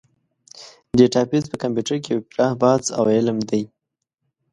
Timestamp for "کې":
2.03-2.09